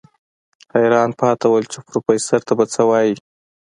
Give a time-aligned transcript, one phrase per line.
[0.75, 3.15] حيران پاتې و چې پروفيسر ته به څه وايي.